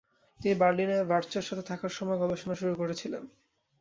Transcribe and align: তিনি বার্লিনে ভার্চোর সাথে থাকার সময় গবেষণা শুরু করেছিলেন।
তিনি 0.39 0.55
বার্লিনে 0.55 0.97
ভার্চোর 1.11 1.47
সাথে 1.47 1.63
থাকার 1.69 1.91
সময় 1.97 2.19
গবেষণা 2.23 2.55
শুরু 2.55 2.73
করেছিলেন। 2.75 3.23